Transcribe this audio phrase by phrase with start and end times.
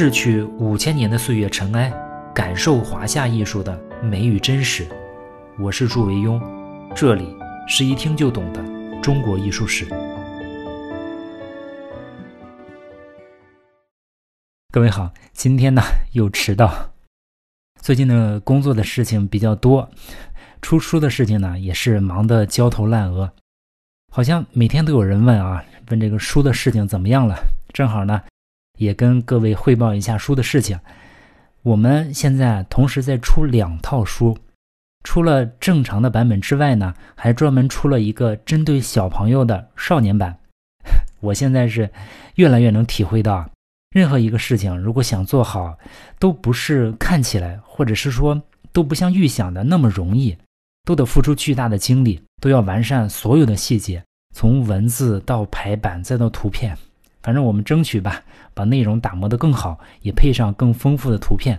[0.00, 1.92] 逝去五千年的岁月尘埃，
[2.32, 4.86] 感受华夏艺术的美与真实。
[5.58, 6.40] 我是祝维庸，
[6.94, 7.36] 这里
[7.66, 8.62] 是一听就懂的
[9.02, 9.88] 中国艺术史。
[14.70, 16.92] 各位好，今天呢又迟到。
[17.80, 19.90] 最近呢工作的事情比较多，
[20.62, 23.32] 出书的事情呢也是忙得焦头烂额。
[24.12, 27.36] 好像每天都有人问啊，问这个书的事情怎么样了？
[27.72, 28.22] 正好呢。
[28.78, 30.80] 也跟各位汇报一下书的事情。
[31.62, 34.38] 我们现在同时在出两套书，
[35.04, 40.34] 除了正常的版本之外呢，还专门出了一个针对小朋友的少年版。
[41.20, 41.90] 我现在是
[42.36, 43.44] 越来越能体会到，
[43.90, 45.76] 任何一个事情如果想做好，
[46.18, 48.40] 都不是看起来，或者是说
[48.72, 50.34] 都不像预想的那么容易，
[50.84, 54.02] 都得付出巨大的精力，都要完善所有的细节，
[54.32, 56.78] 从文字到排版再到图片。
[57.22, 58.22] 反正我们争取吧，
[58.54, 61.58] 把内容打磨得更好，也配上更丰富的图片，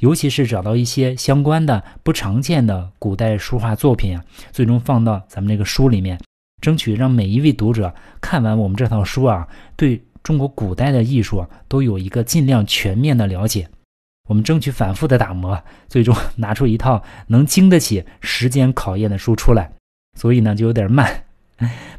[0.00, 6.20] 尤其是找到一些相关的不常见的古代书画作品啊，最终放到咱们这个书里面，
[6.60, 13.68] 争取让每一位读者看完我们这套书啊，对中国古代的艺术啊都有一个尽量全面的了解。
[14.28, 19.72] 我们争取反复的打磨，最终拿出一套能经得起时间考验的书出来。
[20.18, 21.24] 所以呢，就有点慢。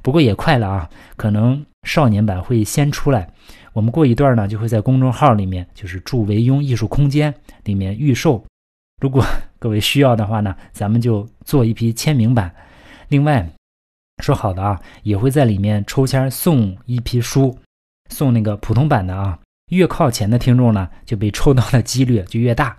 [0.04, 3.32] 不过也快了啊，可能少年版会先出来，
[3.74, 8.44] 我们过一段呢就会在公众号里面，就是祝维庸艺术空间里面预售。
[9.02, 9.24] 如果
[9.58, 12.54] 各位需要的话呢，咱们就做一批签名版。
[13.08, 13.50] 另外
[14.22, 17.58] 说好的啊，也会在里面抽签送一批书，
[18.10, 19.40] 送那个普通版的啊。
[19.72, 22.78] 越靠前的听众呢，就被抽到的几率就越大。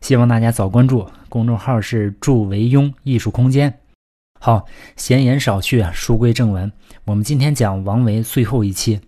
[0.00, 3.77] 希望大家早关注公众号，是祝维庸艺术空间。
[4.40, 6.70] 好，闲言少叙啊，书归正文。
[7.04, 9.00] 我们今天讲王维最后一期。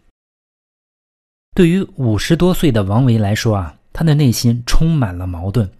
[1.54, 5.70] 对于五十多岁的王维来说啊，他的内心充满了矛盾。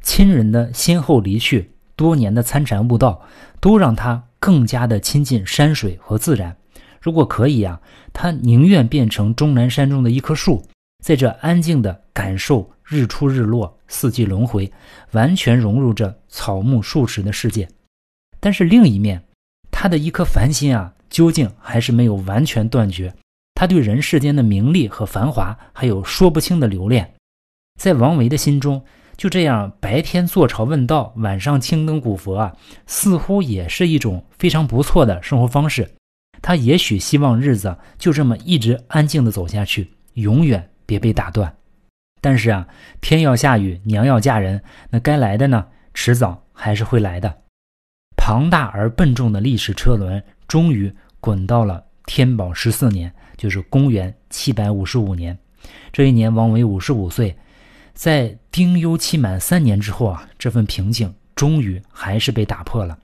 [0.00, 3.20] 亲人的先后离去，多年的参禅悟道，
[3.60, 6.56] 都让他更加的亲近山水和自然。
[7.00, 7.80] 如果可以啊，
[8.12, 10.64] 他宁愿变成终南山中的一棵树，
[11.02, 14.72] 在这安静的感受日出日落、四季轮回，
[15.10, 17.68] 完全融入这草木树石的世界。
[18.40, 19.22] 但是另一面，
[19.70, 23.14] 他的一颗凡心啊，究竟还是没有完全断绝。
[23.54, 27.14] 他对人世间的名利和繁华，还有说不清的留恋，
[27.78, 28.82] 在王维的心中，
[29.18, 32.56] 就这样白天坐朝问道，晚上青灯古佛啊，
[32.86, 35.90] 似乎也是一种非常不错的生活方式。
[36.40, 41.54] 他也许希望日子就这么一直安静的走下去，永远别被打断。
[42.22, 42.66] 但是啊，
[43.02, 47.42] 天要下雨，娘要嫁人，那该来的呢，迟早还是会来的。
[48.22, 55.36] 庞大而笨重的历史车轮终于滚到了天宝十四年，就是公元七百五十五年。
[55.90, 57.34] 这一年，王维五十五岁，
[57.94, 62.98] 在丁忧期满三年之后啊，这份平静终于还是被打破了。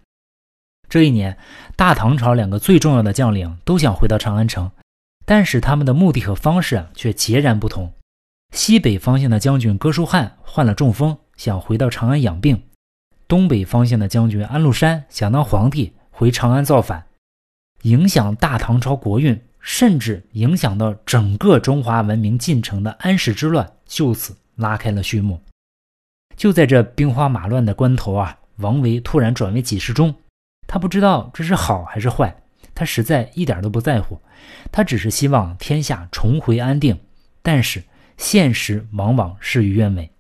[0.89, 1.37] 这一年，
[1.77, 4.71] 大唐朝两个最重要的将领都想回到长安城，
[5.25, 7.93] 但是他们的目的和方式却截然不同。
[8.53, 12.63] 西北方向的将军哥舒翰患了中风，想回到长安养病。
[13.29, 17.05] 东北方向的将军安禄山想当皇帝，回长安造反，
[17.83, 25.41] 影响大唐朝国运，甚至影响到整个中华文明进程的安史之乱就此拉开了序幕。
[26.37, 30.15] 就在这兵荒马乱的关头啊，王维突然转为给事中，
[30.69, 32.37] 他不知道这是好还是坏，
[32.77, 34.21] 他实在一点都不在乎，
[34.71, 36.97] 他只是希望天下重回安定。
[37.43, 37.83] 但是
[38.17, 40.13] 现实往往事与愿违，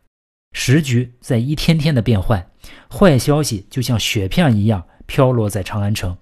[0.52, 2.44] 时局在一天天的变换。
[2.90, 6.16] 坏消息就像雪片一样飘落在长安城，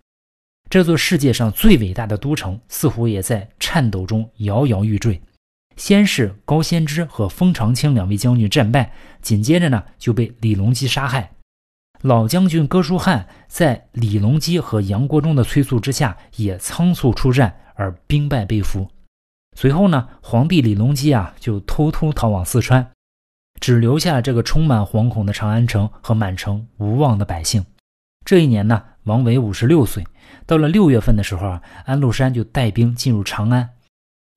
[0.68, 5.20] 这座世界上最伟大的都城似乎也在颤抖中摇摇欲坠。
[5.76, 11.32] 先是高仙芝和封长清两位将军战败，紧接着呢就被李隆基杀害。
[12.02, 18.88] 老将军哥舒翰在李隆基和杨国忠的催促之下，也仓促出战而兵败被俘。
[19.56, 22.92] 随后呢，皇帝李隆基啊就偷偷逃往四川。
[23.60, 27.64] 只留下了这个充满惶恐的长安城和满城无望的百姓。
[28.24, 30.04] 这一年呢，王维五十六岁。
[30.46, 33.70] 到了六月份的时候啊，安禄山就带兵进入长安。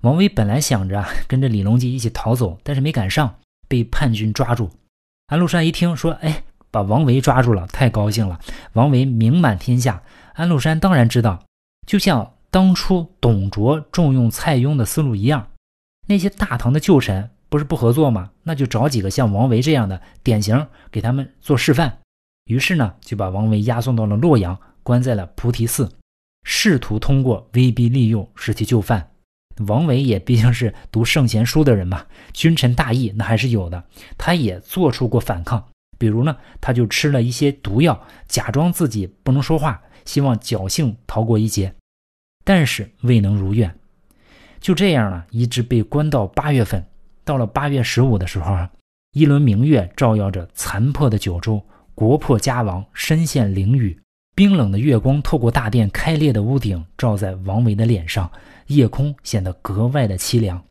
[0.03, 3.35] 王维本来想着跟着李隆基一起逃走，但是没赶上，
[3.67, 4.69] 被叛军抓住。
[5.27, 8.39] 安禄山一听说，哎，把王维抓住了，太高兴了。
[8.73, 10.01] 王维名满天下，
[10.33, 11.43] 安禄山当然知道，
[11.85, 15.47] 就像当初董卓重用蔡邕的思路一样，
[16.07, 17.29] 那些大唐的旧臣。
[17.49, 18.31] 不是不合作吗？
[18.43, 21.99] 那就找几个像王维这样的典型，给他们做示范。
[22.45, 25.91] 于是呢，就把王维押送到了洛阳，关在了菩提寺，
[26.43, 29.11] 试图通过威逼利诱使其就范。
[29.65, 33.83] 王维也毕竟是读圣贤书的人嘛，君臣大义那还是有的。
[34.17, 35.67] 他也做出过反抗，
[35.97, 41.73] 比如呢，他就吃了一些毒药，假装自己不能说话，希望侥幸逃过一劫，
[42.43, 43.73] 但是未能如愿。
[44.59, 46.85] 就这样呢，一直被关到八月份。
[47.27, 48.69] 到了八月十五的时候啊，
[49.11, 51.61] 一轮明月照耀着残破的九州，
[51.93, 53.93] 国破家亡，身陷囹圄。
[54.33, 58.31] 冰冷的月光透过大殿开裂的屋顶，照在王维的脸上，
[58.67, 60.63] 夜空显得格外的凄凉。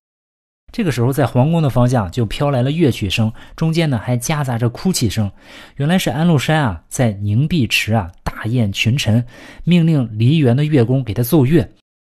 [0.72, 5.30] 这个时候，在皇宫的方向就飘来了乐曲声，中间呢还夹杂着哭泣声。
[5.76, 9.22] 原来是安禄山啊，在凝碧池啊大宴群臣，
[9.64, 11.68] 命令梨园的乐工给他奏乐。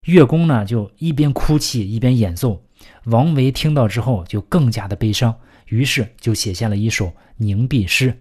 [0.05, 2.61] 乐工呢就一边哭泣一边演奏。
[3.05, 5.35] 王维听到之后就更加的悲伤，
[5.67, 8.19] 于是就写下了一首凝碧诗：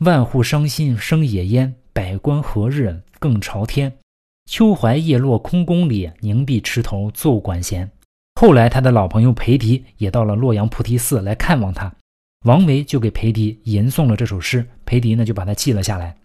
[0.00, 1.74] 万户伤心生野烟。
[1.92, 3.92] 百官何日更朝天？
[4.48, 7.90] 秋槐叶落空宫里，凝碧池头奏管弦。
[8.36, 11.92] 后来，他的老朋友裴迪也到了洛阳菩提寺来看望他，
[12.44, 16.16] 王维就给裴迪吟诵了这首诗，裴迪呢就把它记了下来。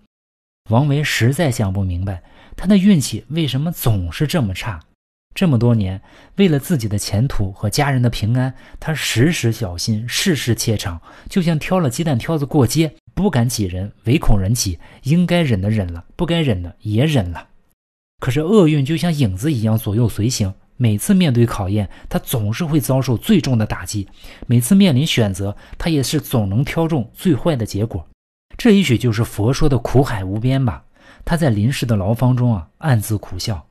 [0.69, 2.21] 王维实在想不明白，
[2.55, 4.79] 他的运气为什么总是这么差？
[5.35, 5.99] 这么多年，
[6.35, 12.93] 为了自己的前途和家人的平安，他时时小心，事事怯场，就像挑了鸡蛋挑子过街。
[13.15, 14.79] 不敢挤人，唯恐人挤。
[15.03, 17.47] 应该忍的忍了，不该忍的也忍了。
[18.19, 24.07] 可是厄运就像影子一样左右随行，每次面对考验，他总是会遭受最重的打击；
[24.47, 28.07] 每次面临选择，他也是总能挑中最坏的结果。
[28.57, 30.83] 这也许就是佛说的苦海无边吧。
[31.25, 33.67] 他在临时的牢房中啊，暗自苦笑。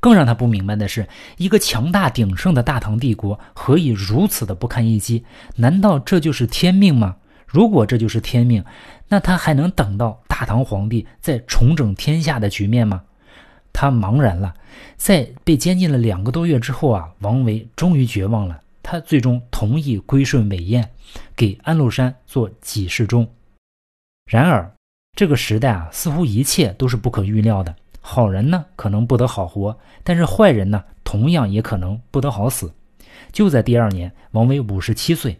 [0.00, 1.06] 更让他不明白的是，
[1.36, 5.24] 一个强大鼎盛的大唐帝国，何以如此的不堪一击？
[5.56, 7.16] 难道这就是天命吗？
[7.46, 8.64] 如果这就是天命，
[9.08, 13.02] 那他还能等到大唐皇帝再重整天下的局面吗？
[13.72, 14.54] 他茫然了。
[14.96, 18.60] 在被监禁了两个多月之后啊，王维终于绝望了。
[18.82, 20.90] 他最终同意归顺韦燕，
[21.36, 23.28] 给安禄山做给事中。
[24.24, 24.72] 然而，
[25.14, 27.74] 这个时代啊，似乎一切都是不可预料的。
[28.00, 32.72] 好人呢，可能不得好活；但是坏人呢，同样也可能不得好死。
[33.32, 35.38] 就在第二年，王维五十七岁。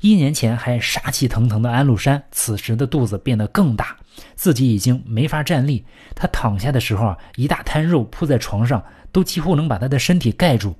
[0.00, 3.98] 一年前还杀气腾腾的安禄山，此时的肚子变得更大，
[4.34, 5.84] 自己已经没法站立。
[6.14, 10.74] 他躺下的时候啊，一大滩肉铺在床上，都几乎能把他的身体盖住。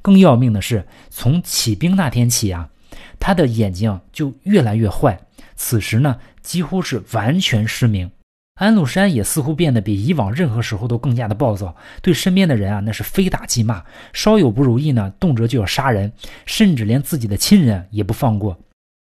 [0.00, 2.70] 更要命的是，从起兵那天起啊，
[3.20, 5.20] 他的眼睛就越来越坏，
[5.54, 8.10] 此时呢，几乎是完全失明。
[8.54, 13.82] 安禄山也似乎变得比以往任何时候都更加的暴躁，对身边的人啊，那是非打即骂，
[14.12, 16.12] 稍有不如意呢，动辄就要杀人，
[16.44, 18.58] 甚至连自己的亲人也不放过。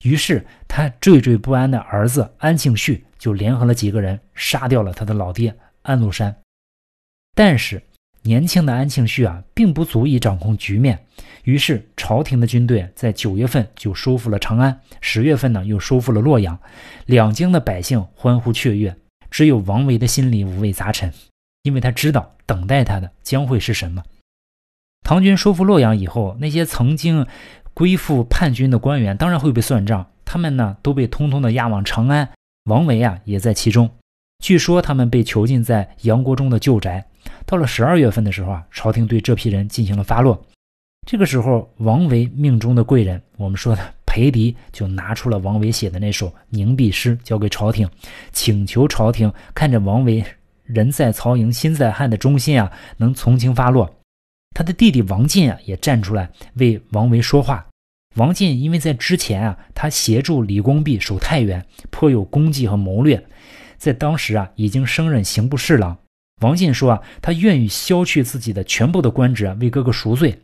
[0.04, 6.36] 于是他惴惴不安的儿子安庆绪就联合了几个人，杀掉了他的老爹安禄山。
[7.36, 7.84] 但是
[8.22, 11.06] 年轻的安庆绪啊，并不足以掌控局面，
[11.44, 16.58] 于是朝廷的军队在九月份就收复了长安，十月份呢又收复了洛阳，
[17.06, 18.96] 两京的百姓欢呼雀跃。
[19.36, 21.12] 只有王维的心里五味杂陈，
[21.64, 24.02] 因为他知道等待他的将会是什么。
[25.04, 27.28] 唐军收复洛阳以后，那些曾经
[27.74, 32.30] 归附叛军的官员当然会被算账，他们呢都被通通的押往长安。
[32.70, 33.90] 王维啊也在其中。
[34.42, 37.06] 据说他们被囚禁在杨国忠的旧宅。
[37.46, 40.42] 到了十二月份的时候啊，朝廷对这批人进行了发落。
[41.06, 43.94] 这个时候，王维命中的贵人，我们说的。
[44.16, 47.86] 裴迪就拿出了王维写的那首凝碧诗，交给朝廷，
[48.32, 50.24] 请求朝廷看着王维
[50.64, 53.94] 人在曹营心在汉的忠心啊，能从轻发落。
[54.56, 57.68] 他的弟弟王进啊，也站出来为王维说话。
[58.16, 63.22] 王进因为在之前啊，他协助李公弼守太原，颇有功绩和谋略，
[63.78, 65.98] 在当时啊，已经升任刑部侍郎。
[66.42, 70.40] 王进说啊，他愿意削去自己的全部的官职，为哥哥赎罪。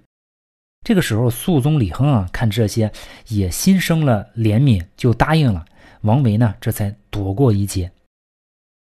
[0.84, 2.92] 这个时候，肃宗李亨啊，看这些
[3.28, 5.66] 也心生了怜悯，就答应了。
[6.02, 7.92] 王维呢，这才躲过一劫。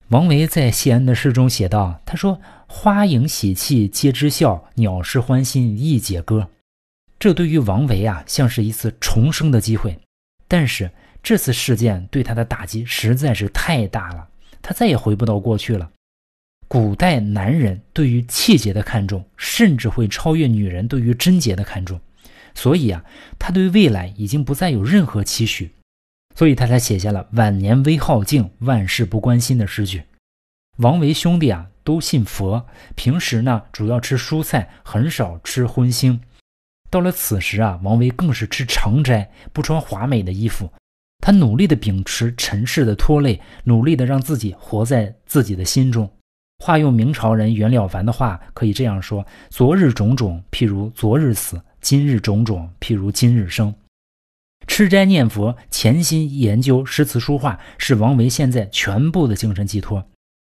[0.09, 6.49] 王维在谢恩的诗中写道：“他说，花影喜气皆知笑，鸟事欢心亦解歌。”
[7.17, 9.97] 这对于王维啊，像是一次重生的机会。
[10.47, 10.91] 但是
[11.23, 14.27] 这次事件对他的打击实在是太大了，
[14.61, 15.89] 他再也回不到过去了。
[16.69, 21.99] 古代男人对于气节的看重，甚至会超越女人对于贞洁的看重，
[22.53, 23.01] 所以啊，
[23.39, 25.71] 他对未来已经不再有任何期许，
[26.35, 30.03] 所以他才写下了“晚年微好静，万事不关心”的诗句。
[30.79, 36.19] 王维兄弟啊，都信佛，平时呢主要吃蔬菜，很少吃荤腥。
[36.89, 40.69] 到了此时啊，王维更是吃长斋，不穿华美的衣服，
[41.19, 46.11] 他努力的秉持尘世的拖累，努力的让自己活在自己的心中。
[46.59, 53.73] 化用明朝人袁了凡的话，可以这样说：昨日种种，譬如昨日死；今日种种，譬如今日生。
[54.65, 60.03] 吃斋念佛，潜心研究诗词书画，是王维现在全部的精神寄托。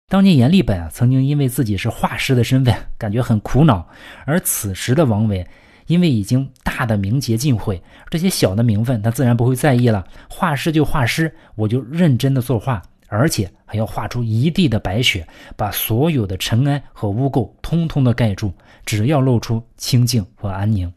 [0.08, 3.86] 当年阎立本啊，曾经因为自己是画师的身份，感觉很苦恼。
[4.24, 5.46] 而此时的王维，
[5.88, 10.06] 因为已经大的名节尽毁，这些小的名分他自然不会在意了。
[10.30, 18.52] 画师就画师，我就认真的作画，而且还要画出一地的白雪，把所有的尘埃和污垢通通的盖住，
[18.84, 20.92] 只要露出清净和安宁。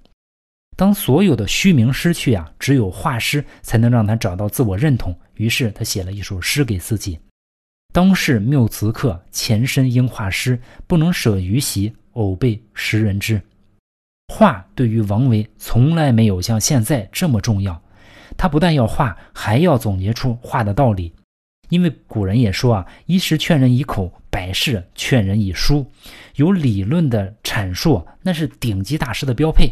[0.75, 5.13] 当所有的虚名失去啊，只有画师才能让他找到自我认同。
[5.35, 7.19] 于是他写了一首诗给自己。
[7.91, 13.41] 当世谬词客，前身应画师，不能舍鱼席，偶被识人知。
[14.33, 17.81] 画对于王维从来没有像现在这么重要。
[18.37, 21.13] 他不但要画，还要总结出画的道理。
[21.69, 25.89] 因为古人也说啊，一时劝人以口，百事劝人以书。
[26.35, 29.71] 有理论的阐述，那是顶级大师的标配。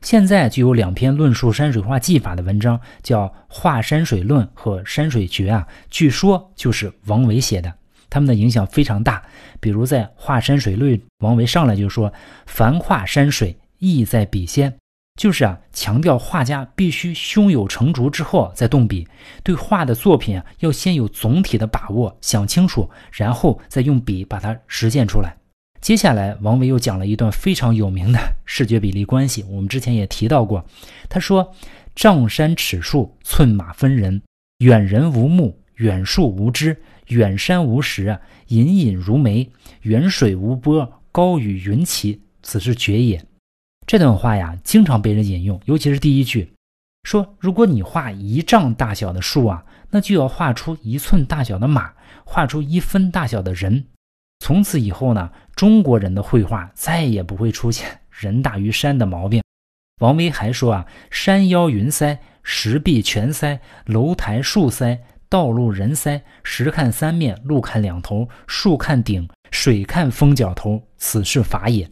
[0.00, 7.74] 现在就有两篇论述山水画技法的文章，叫《画山水论》和《山水诀》啊，据说就是王维写的，
[8.08, 9.22] 他们的影响非常大。
[9.58, 12.12] 比如在《画山水论》，王维上来就说
[12.46, 14.72] ：“凡画山水，意在笔先。”
[15.18, 19.06] 就是啊，强调画家必须胸有成竹之后再动笔，
[19.42, 25.36] 对画的作品啊，要先有总体的把握，想清楚，然后再用笔把它实现出来。
[25.80, 29.44] 接下来，王维又讲了一段非常有名的视觉比例关系。
[29.48, 30.64] 我们之前也提到过，
[31.08, 31.52] 他说
[31.96, 34.20] ：“丈山尺树，寸马分人；
[34.58, 36.76] 远人无目，远树无枝；
[37.08, 38.16] 远山无石，
[38.48, 39.48] 隐隐如眉；
[39.82, 42.20] 远水无波，高与云齐。
[42.42, 43.20] 此是绝也。”
[43.88, 46.52] 这段话呀，经常被人引用，尤其是第一句，
[47.04, 51.90] 说：“如果你画一丈大小的树啊，那就要画出一寸大小的马，
[52.22, 53.86] 画出一分大小的人。”
[54.44, 59.42] 从此以后呢，中国人的绘画再也不会出现人大于山的毛病。
[60.02, 71.90] 王维还说啊：“山腰云塞，石壁泉塞，楼台树塞，道路人塞，石看三面，路看两头，树看顶，水看峰角头，此是法也。”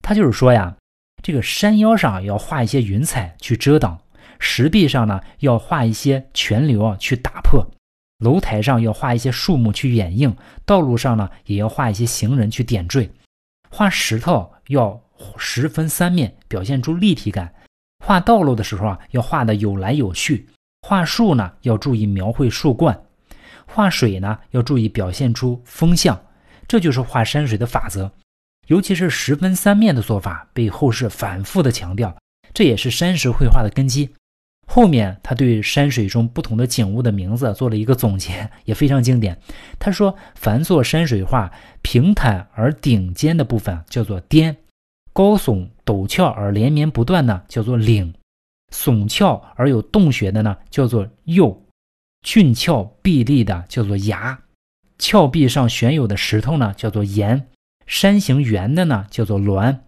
[0.00, 0.74] 他就是说呀，
[1.22, 3.98] 这个山腰上要画一些云彩去遮挡，
[4.38, 7.66] 石壁上呢要画一些泉流啊去打破。
[8.18, 13.10] 楼台上要画一些树木去掩映，道路上呢也要画一些行人去点缀。
[13.70, 15.00] 画石头要
[15.36, 17.52] 十分三面，表现出立体感。
[18.04, 20.48] 画道路的时候啊，要画的有来有序。
[20.82, 23.00] 画树呢，要注意描绘树冠。
[23.66, 26.18] 画水呢，要注意表现出风向。
[26.66, 28.10] 这就是画山水的法则。
[28.68, 32.16] 尤其是十分三面的做法，被后世反复的强调，
[32.54, 34.08] 这也是山石绘画的根基。
[34.66, 39.38] 后面他对山水中不同的景物的名字做了一个总结，也非常经典。
[39.78, 44.52] 他说：“凡做山水画，平坦而顶尖的部分叫做巅；
[45.14, 48.12] 高耸陡峭而连绵不断呢，叫做岭；
[48.70, 51.56] 耸峭而有洞穴的呢，叫做岫；
[52.20, 54.36] 峻峭壁立的叫做崖；
[54.98, 57.40] 峭壁上悬有的石头呢，叫做岩；
[57.88, 59.80] 山形圆的呢，叫做峦。”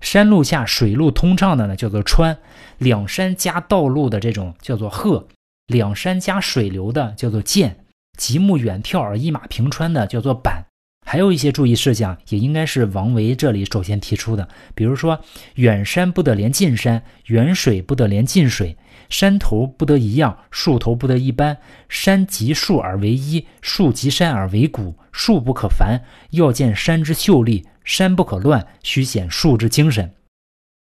[0.00, 2.36] 山路下水路通畅的呢，叫做川；
[2.78, 5.26] 两山加道路的这种叫做壑；
[5.66, 7.72] 两山加水流的叫做涧；
[8.16, 10.66] 极目远眺而一马平川的叫做板。
[11.08, 15.20] 还有一些注意事项，也应该是王维这里首先提出的，比如说
[15.54, 18.76] 远山不得连近山，远水不得连近水，
[19.08, 21.58] 山头不得一样，树头不得一般，
[21.88, 27.64] 山及树而为一，树及山而为谷，树不可繁，要见山之秀丽。
[27.84, 30.12] 山不可乱，须显树之精神。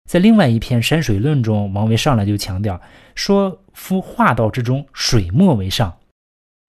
[0.06, 2.78] 在另外一篇《山水论》中，王维上来就强调
[3.14, 5.96] 说：“夫画道之中，水墨为上。”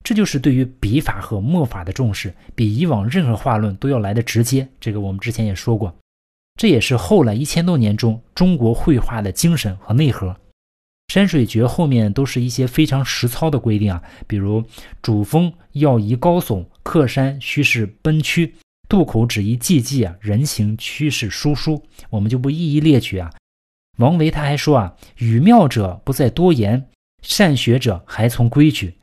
[0.04, 4.66] 这就是对于笔法和墨法的重视，比以往任何画论都要来的直接。
[4.80, 5.94] 这个我们之前也说过，
[6.58, 10.28] 这也是后来一千多年中中国绘画的精神和内核。
[11.12, 14.64] 《山水诀》后面都是一些非常实操的规定啊，比如
[15.02, 18.54] 主峰要宜高耸，客山须是奔曲。
[18.88, 23.30] 渡口只宜寂寂啊，人行趋势疏疏，我们就不一一列举啊。
[23.98, 26.88] 王维他还说啊，语妙者不在多言，
[27.22, 28.94] 善学者还从规矩。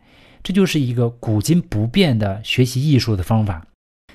[0.42, 3.66] 这就是一个古今不变的学习艺术的方法。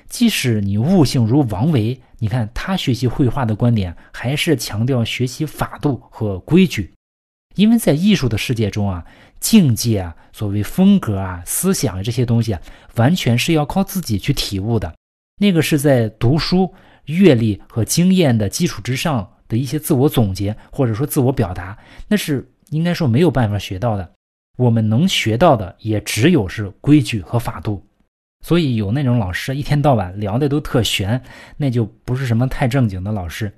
[0.07, 6.93] 即使你悟性如王维，你看他学习绘画的观点还是强调学习法度和规矩，
[7.55, 9.03] 因为在艺术的世界中啊，
[9.39, 12.61] 境界啊，所谓风格啊、思想这些东西啊，
[12.95, 14.93] 完全是要靠自己去体悟的。
[15.37, 16.73] 那个是在读书、
[17.05, 21.77] 阅历和经验的基础之上的一些自我总结，或者说自我表达，
[22.07, 24.11] 那是应该说没有办法学到的。
[24.55, 27.85] 我们能学到的也只有是规矩和法度。
[28.43, 31.21] 所以有那种老师一天到晚聊的都特玄，
[31.57, 33.51] 那就不是什么太正经的老师。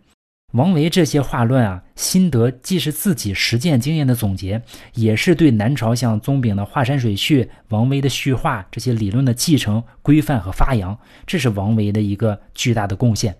[0.54, 4.62] 王维这些话论啊，心得既是自己实践经验的总结，
[4.94, 13.36] 也是对南朝像宗炳的华山水序、王维的序话这些理论的继承、规范和发扬，这是王维的一个巨大的贡献。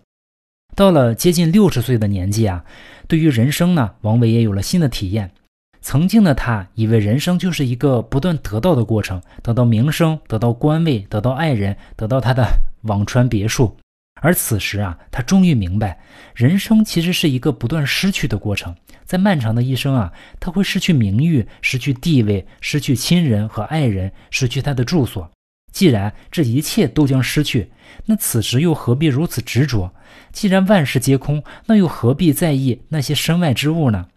[0.76, 2.66] 到了接近六十岁的年纪啊，
[3.08, 5.32] 对于人生呢，王维也有了新的体验。
[5.82, 12.46] 曾经的他以为人生就是一个不断得到的过程，得到名声，得到官位，得到爱人，得到他的
[12.84, 13.78] 辋川别墅。
[14.20, 16.00] 而此时啊，他终于明白，
[16.34, 18.76] 人生其实是一个不断失去的过程。
[19.06, 25.30] 在漫长的一生啊，他会失去名誉，失去地位，失去亲人和爱人，失去他的住所。
[25.72, 27.72] 既然这一切都将失去，
[28.06, 29.94] 那此时又何必如此执着？
[30.32, 34.08] 既然万事皆空，那又何必在意那些身外之物呢？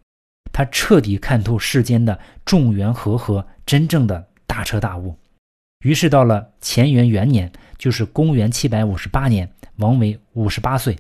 [0.52, 5.14] 他彻底看透世间的众缘和合，真正的大彻大悟。
[5.84, 9.50] 于是到了乾元元年，就是公元七百五十八年。
[9.76, 10.94] 王维五十八岁，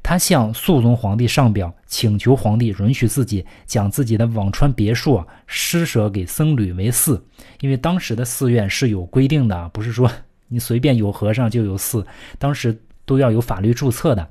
[0.00, 7.20] 他向肃宗皇帝上表，请求皇帝允许自己将自己的辋川别墅啊施舍给僧侣为寺，
[7.58, 10.08] 因为当时的寺院是有规定的，不是说
[10.46, 12.06] 你随便有和尚就有寺，
[12.38, 14.30] 当时都要有法律注册的。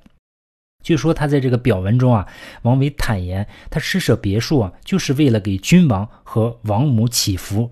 [0.83, 2.27] 据说他在这个表文中啊，
[2.63, 7.69] 王维坦言，他施舍别墅啊，就是为了给君王和王母祈福，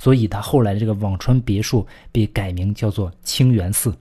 [0.00, 3.96] 所以他后来这个辋川别墅被改名叫做清源寺。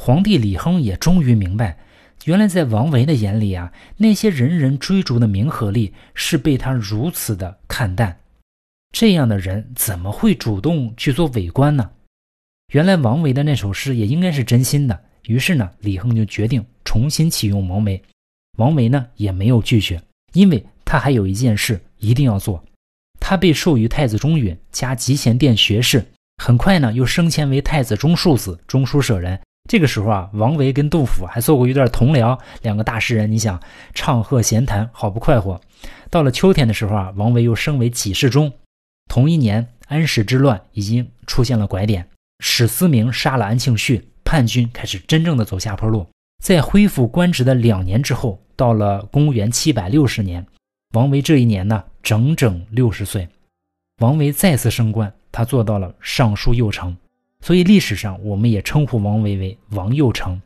[0.00, 1.78] 皇帝李亨也终于明白，
[2.24, 8.18] 原来在王维的眼里啊，那些人人追逐的名和利是被他如此的看淡。
[8.92, 11.90] 这样的人怎么会主动去做伪官呢？
[12.72, 15.04] 原来王维的那首诗也应该是真心的。
[15.26, 18.02] 于是呢，李亨就决定重新启用王维。
[18.58, 20.00] 王维呢也没有拒绝，
[20.32, 22.64] 因为他还有一件事一定要做。
[23.20, 26.04] 他被授予太子中允加集贤殿学士，
[26.42, 29.40] 很快呢又升迁为太子中庶子、中书舍人。
[29.68, 33.60] 这个时候啊，王维跟杜甫还做过一段同僚，两个大诗人，你想
[33.94, 35.60] 唱和闲谈，好不快活。
[36.08, 38.52] 到了秋天的时候啊，王维又升为给事中。
[39.10, 42.08] 同一年，安史之乱已经出现了拐点，
[42.38, 46.04] 史思明杀了安庆绪，叛军开始真正的走下坡路。
[46.42, 50.44] 在恢复官职的两年之后，到了公元七百六十年，
[50.94, 53.26] 王维这一年呢，整整六十岁。
[54.02, 56.94] 王维再次升官，他做到了尚书右丞。
[57.40, 60.38] 所以历史上，我们也称呼王维为王右丞。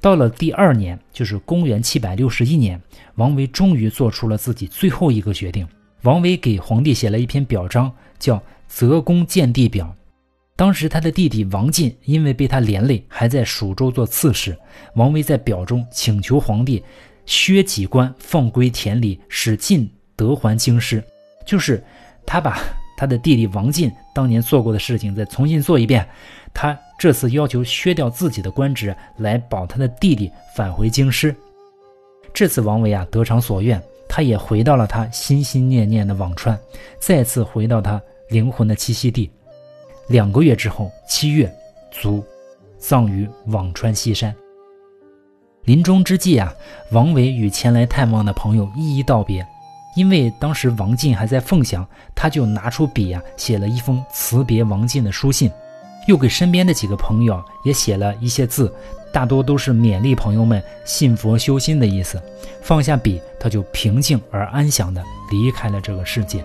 [0.00, 2.80] 到了第二年，就是公元七百六十一年，
[3.16, 5.66] 王维终于做出了自己最后一个决定。
[6.02, 8.36] 王维给皇帝写了一篇表彰，叫
[8.68, 9.86] 《择公见帝表》。
[10.56, 14.56] 当时他的弟弟王进因为被他连累，还在蜀州做刺史。
[14.94, 16.82] 王维在表中请求皇帝
[17.26, 21.04] 削己官，放归田里，使进得还京师。
[21.44, 21.84] 就是
[22.24, 22.58] 他把。
[22.98, 26.08] 他的弟弟王进当年做过的事情再重新做一遍，
[26.54, 31.36] 他这次要求削掉自己的官职来保他的弟弟返回京师。
[32.32, 36.58] 这次王维啊得偿所愿，他也回到了他心心念念的辋川，
[36.98, 39.30] 再次回到他灵魂的栖息地。
[40.08, 41.52] 两个月之后，七月，
[41.90, 42.24] 卒，
[42.78, 44.34] 葬于辋川西山。
[45.64, 46.54] 临终之际啊，
[46.92, 49.44] 王维与前来探望的朋友一一道别。
[49.96, 55.50] 因为当时王进还在凤翔，他就拿出笔啊，写了一封辞别王进的书信，
[56.06, 58.72] 又给身边的几个朋友也写了一些字，
[59.10, 62.22] 大多都是勉励朋友们信佛修心的意思。
[62.62, 66.44] 放下笔，他就平静而安详地离开了这个世界。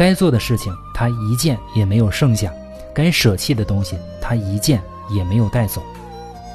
[0.00, 2.50] 该做的事情他一件也没有剩下，
[2.94, 5.82] 该舍弃的东西他一件也没有带走。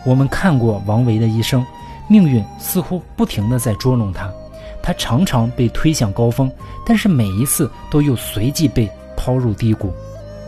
[0.03, 1.63] 我们看过王维的一生，
[2.08, 4.34] 命运似乎不停地在捉弄他。
[4.81, 6.51] 他常常被推向高峰，
[6.84, 9.93] 但是每一次都又随即被抛入低谷。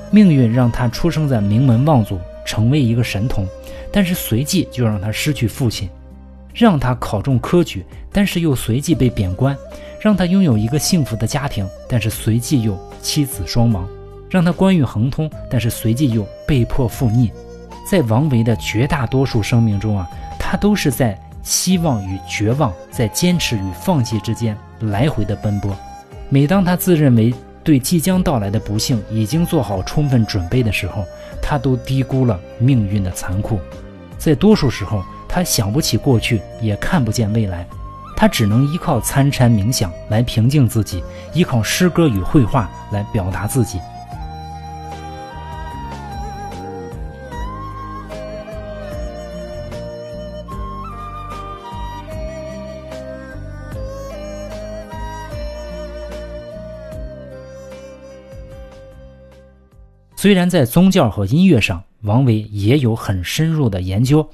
[0.09, 3.45] 命运让他出生在名门望族，成为一个神童，
[3.93, 5.87] 但是随即就让他失去父亲；
[6.51, 9.55] 让他考中科举，但是又随即被贬官；
[10.01, 13.85] 让他拥有一个幸福的家庭，但是随即又妻子双亡；
[14.29, 17.31] 让他官运亨通，但是随即又被迫负逆。
[17.89, 20.07] 在王维的绝大多数生命中啊，
[20.39, 21.17] 他都是在。
[21.43, 25.73] 希望与绝望在坚持与放弃之间来回的奔波。
[26.27, 27.33] 每当他自认为
[27.63, 31.05] 对即将到来的不幸已经做好充分准备的时候，
[31.41, 33.61] 他都低估了命运的残酷。
[34.17, 37.65] 在多数时候，他想不起过去，也看不见未来，
[38.19, 41.03] 他只能依靠参禅冥想来平静自己，
[41.35, 43.79] 依靠诗歌与绘画来表达自己。
[60.15, 64.27] 虽然在宗教和音乐上，王维也有很深入的研究，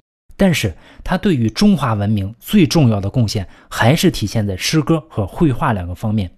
[0.43, 0.75] 但是
[1.06, 6.27] 他对于中华文明最重要的贡献，还是体现在诗歌和绘画两个方面。《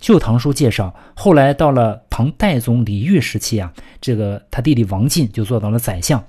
[0.00, 6.20] 旧唐书》介绍，后来到了唐代宗李煜时期啊，这个他弟弟王进就做到了宰相。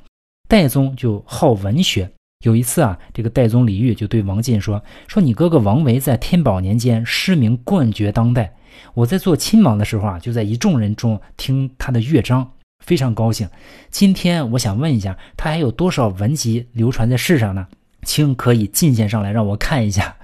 [0.48, 2.08] 代宗就好文学，
[2.46, 8.54] 有一次啊，这个代宗李煜就对王进说：“说你哥哥王维在天宝年间诗名冠绝当代，
[8.94, 12.52] 我在做亲王的时候啊，就在一众人中听他的乐章，
[12.86, 13.50] 非常高兴。
[13.90, 17.68] 今天我想问一下，他还有多少文集流传在世上呢？
[18.04, 20.16] 请可以进献上来让我看一下。”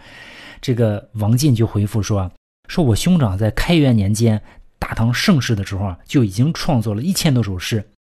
[0.61, 2.31] 这个王进就回复说。
[2.67, 4.41] 说我兄长在开元年间
[4.79, 7.91] 大唐盛世的时候啊，就已经创作了一千多首诗，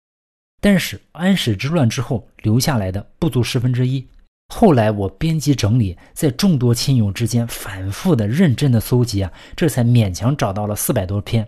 [0.58, 4.08] 但是安史之乱之后留下来的不足十分之一。
[4.54, 11.46] 后来我编辑整理，在众多亲友之间反复的、认真的搜集啊，这才勉强找到了四百多篇。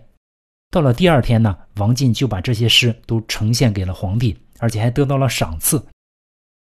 [0.69, 5.85] 到了第二天呢，王进就把这些诗都呈现给了皇帝，而且还得到了赏赐。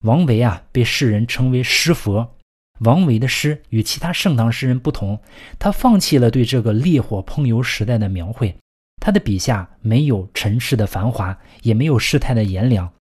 [0.04, 2.36] 王维啊，被世人称为诗佛。
[2.80, 5.18] 王维的诗与其他盛唐诗人不同，
[5.58, 8.54] 他放弃了对这个烈火烹油时代的描绘，
[9.00, 12.92] 他的笔下没有尘世的繁华，也没有世态的炎凉。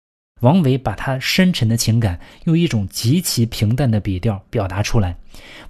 [0.42, 5.18] 王维把他深沉的情感用一种极其平淡的笔调表达出来。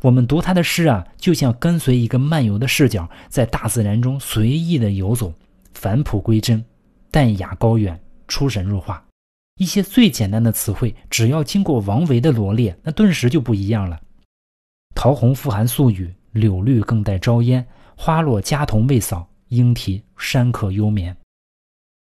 [0.02, 5.34] 我们读他的诗啊，就像跟随一个漫游的视角，在大自然中随意的游走，
[5.74, 6.64] 返璞归真，
[7.12, 9.04] 淡雅高远，出神入化。
[9.58, 14.00] 一些最简单的词汇，只要经过王维的罗列，那顿时就不一样了。
[14.96, 17.66] 桃红复含宿雨，柳绿更带朝烟。
[17.96, 21.16] 花落家童未扫，莺啼山客幽眠。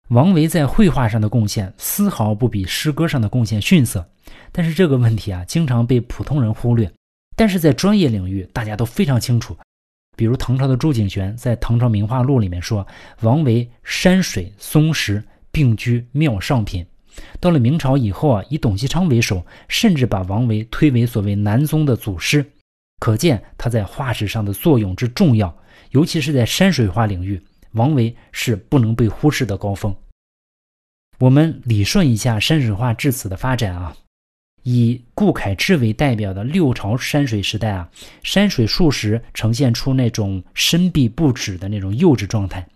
[0.08, 4.08] 王维在绘画上的贡献丝毫不比诗歌上的贡献逊色，
[4.52, 6.90] 但是这个问题啊，经常被普通人忽略。
[7.36, 9.54] 但是在专业领域，大家都非常清楚。
[10.16, 12.86] 比如唐朝的朱景玄在《唐朝名画录》里面说
[13.20, 16.84] ：“王维山水松石并居妙上品。”
[17.38, 22.44] 到了明朝以后啊，以董其昌为首，甚至把王维推为所谓南宗的祖师，
[22.98, 25.54] 可见他在画史上的作用之重要。
[25.90, 27.40] 尤其是在山水画领域，
[27.72, 29.94] 王维是不能被忽视的高峰。
[31.18, 33.96] 我们理顺一下山水画至此的发展啊，
[34.62, 37.90] 以顾恺之为代表的六朝山水时代啊，
[38.22, 42.68] 山水数十呈现出那种深闭不止的那种幼稚状态。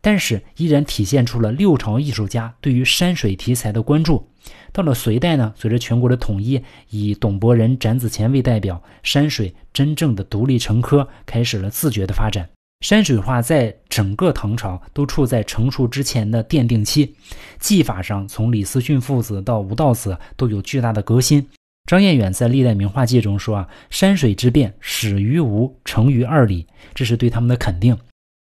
[0.00, 4.28] 但是依然体现出了六朝艺术家对于山水题材的关注。
[4.70, 12.46] 到了隋代呢，随着全国的统一，以董伯仁、展子虔为代表，山水真正的独立成科，开始了自觉的发展。
[12.80, 17.14] 山水画在整个唐朝都处在成熟之前的奠定期，
[17.58, 21.46] 技法上从李思训父子到吴道子都有巨大的革新。
[21.88, 27.98] 张彦远在《历代名画记》中说啊，山水之变始于吴，成于二李，这是对他们的肯定。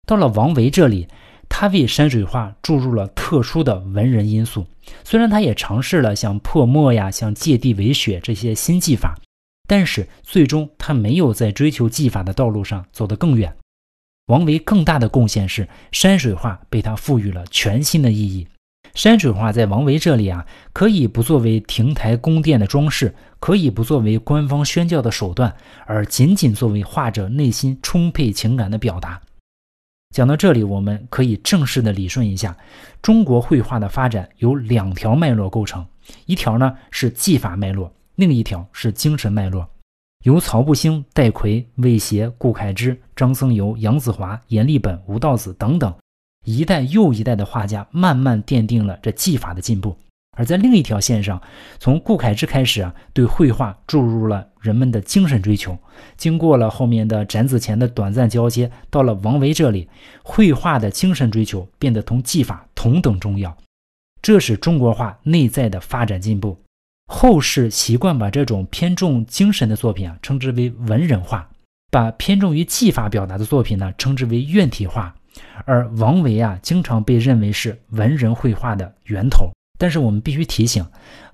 [0.05, 1.07] 到了王维这里。
[1.49, 4.67] 他为山水画注入了特殊的文人因素，
[5.05, 9.15] 虽然他也尝试了像破墨呀、像借地为雪这些新技法，
[9.65, 13.55] 但是最终他没有在追求技法的道路上走得更远。
[14.27, 18.47] 王维更大的贡献是山水画被他赋予了全新的意义。
[18.93, 29.21] 山水画在王维这里啊，可以不作为亭台宫殿的装饰，可以不作为官方宣教的手段，而仅仅作为画者内心充沛情感的表达。
[30.15, 32.57] 讲到这里，我们可以正式的理顺一下，
[33.01, 35.85] 中国绘画的发展由两条脉络构成，
[36.25, 39.69] 一条呢是技法脉络，另一条是精神脉络。
[40.27, 45.95] 由曹不兴、戴逵、魏协、顾恺之、张僧繇、杨子华、阎立本、吴道子等等，
[46.43, 49.95] 一代又一代的画家慢慢奠定了这技法的进步。
[50.37, 51.41] 而在另一条线上，
[51.79, 55.77] 从顾恺之开始啊，对绘画注入了人们的精神追求。
[56.17, 59.87] 经过了后面的展子虔的短暂交接，到了王维这里，
[60.23, 63.55] 绘画的精神追求变得同技法同等重要。
[64.21, 66.57] 这是中国画内在的发展进步。
[67.07, 71.39] 后世习惯把这种偏重精神的作品啊，称之为文人画；
[71.89, 75.15] 把偏重于技法表达的作品呢，称之为院体画。
[75.65, 79.49] 而王维啊，经常被认为是文人绘画的源头。
[79.79, 80.83] 但是我们必须提醒，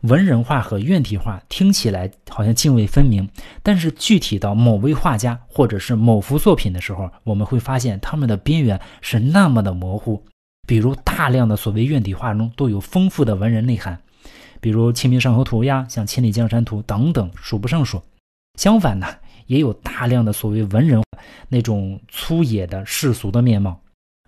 [0.01, 3.27] 文人画和院体画听起来好像泾渭分明，
[3.63, 10.21] 但是具体到某位画家或者是某幅作品的时候，我们会发现他们的边缘是那么的模糊。
[10.67, 13.97] 比如大量的所谓院体画中都有丰富的文人内涵，
[14.63, 18.02] 比如《清明上河图》呀、像《千里江山图》等等，数不胜数。
[18.58, 19.06] 相反呢，
[19.45, 21.04] 也有大量的所谓文人
[21.49, 23.78] 那种粗野的世俗的面貌。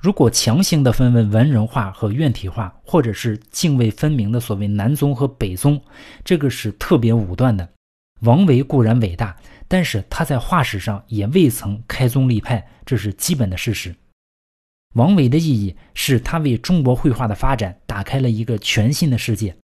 [0.02, 5.82] 如果强行的分为文人画和院体画，或者是泾渭分明的所谓南宗和北宗，
[6.26, 7.70] 这个是特别武断的。
[8.20, 9.38] 王维固然伟大，
[9.70, 13.96] 但是他在画史上也未曾开宗立派，这是基本的事实。
[14.96, 19.56] 王维的意义是他为中国绘画的发展打开了一个全新的世界。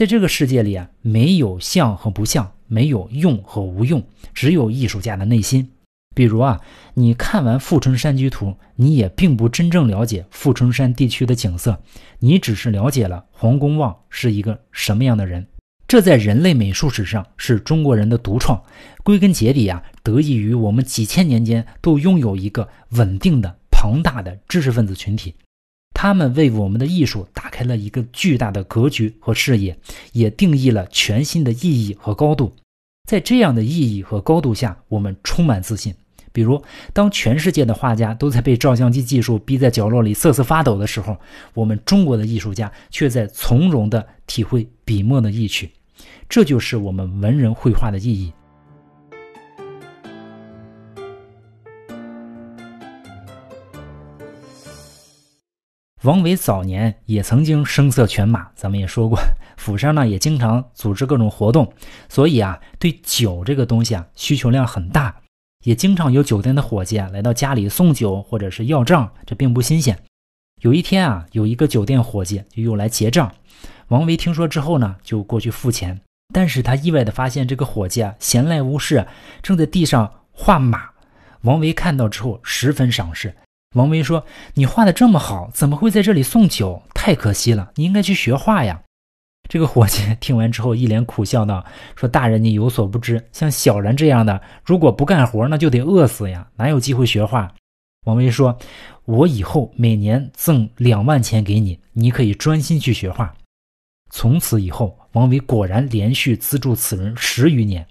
[0.00, 5.72] 在这个世界里啊，没有像和不像，没有用和无用，只有艺术家的内心。
[6.14, 6.58] 比如啊，
[6.94, 11.82] 你看完《富春山居图》，你也并不真正了解富春山地区的景色，
[12.20, 15.46] 你只是了解了黄公望是一个什么样的人。
[15.86, 18.62] 这在人类美术史上是中国人的独创，
[19.04, 25.34] 归根结底啊，得益于我们几千年间都拥有一个稳定的、庞大的知识分子群体。
[26.02, 29.78] 他们为我们的艺术打开了一个巨大的格局和视野，
[30.12, 32.54] 也定义了全新的意义和高度。
[33.06, 35.94] 在这样的意义和高度下，我们充满自信。
[36.32, 36.62] 比如，
[36.94, 41.14] 当全世界的画家都在被照相机技术逼在角落里瑟瑟发抖的时候，
[41.52, 45.70] 我们中国的艺术家却在从容地体会笔墨的意趣。
[46.30, 48.32] 这就是我们文人绘画的意义。
[56.02, 59.18] 王维早年也曾经声色犬马，咱们也说过，
[59.58, 61.70] 府上呢也经常组织各种活动，
[62.08, 65.14] 所以啊，对酒这个东西啊需求量很大，
[65.62, 69.98] 也经常有酒店的伙计啊来到家里送酒或者是要账，这并不新鲜。
[70.62, 73.30] 有一天啊，有一个酒店伙计就又来结账，
[73.88, 76.00] 王维听说之后呢，就过去付钱，
[76.32, 79.06] 但是他意外的发现这个伙计啊闲来无事，
[79.42, 80.88] 正在地上画马。
[81.42, 83.34] 王维看到之后十分赏识。
[83.76, 86.82] 王维说：“你画的这么好，怎么会在这里送酒？
[86.92, 87.70] 太可惜了！
[87.76, 88.82] 你应该去学画呀。”
[89.48, 97.52] 这个伙计 听完之后一脸苦笑道：“说大人你有所不知，像小人这样的，如果不干活，那就得饿死呀，哪有机会学画？”
[98.06, 98.58] 王维说
[99.06, 103.32] ：“我以后每年赠两万钱给你，你可以专心去学画。”
[104.10, 107.86] 从此以后，王维果然连续资助此人十余年。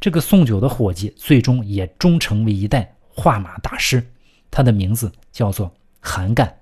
[0.00, 4.02] 这个送酒的伙计最终也终成为一代画马大师。
[4.54, 6.60] 他的名字叫做韩干，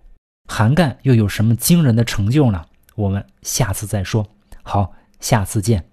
[0.48, 2.64] 韩干又有什么惊人的成就呢？
[2.94, 4.26] 我们下次再说。
[4.62, 5.84] 好，下次见。